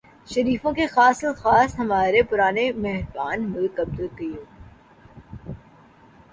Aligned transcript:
شریفوں 0.27 0.71
کے 0.73 0.85
خاص 0.87 1.23
الخاص 1.23 1.77
ہمارے 1.79 2.23
پرانے 2.23 2.71
مہربان 2.71 3.49
ملک 3.51 3.79
عبدالقیوم۔ 3.79 5.53